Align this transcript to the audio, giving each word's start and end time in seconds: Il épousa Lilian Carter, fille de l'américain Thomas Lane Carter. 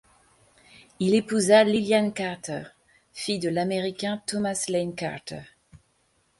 Il 0.99 1.13
épousa 1.13 1.63
Lilian 1.63 2.09
Carter, 2.09 2.63
fille 3.13 3.37
de 3.37 3.49
l'américain 3.49 4.19
Thomas 4.25 4.65
Lane 4.67 4.95
Carter. 4.95 5.43